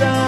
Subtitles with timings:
[0.00, 0.27] 爱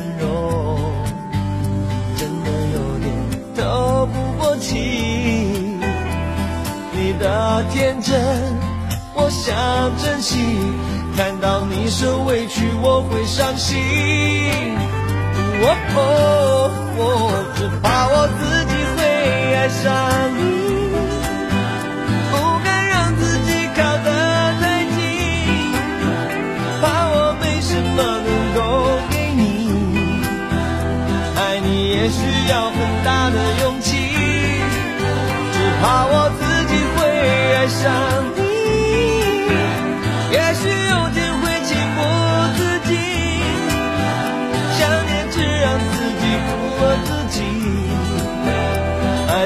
[4.71, 5.79] 情。
[6.93, 8.17] 你的天真，
[9.13, 9.51] 我想
[9.97, 10.37] 珍惜。
[11.17, 13.77] 看到你受委屈，我会伤心。
[15.63, 15.65] 哦
[15.95, 15.99] 哦
[16.97, 17.01] 哦，
[17.57, 18.99] 只怕我自己会
[19.55, 19.83] 爱上
[20.37, 20.70] 你。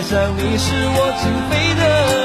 [0.06, 2.25] 上你是我情非得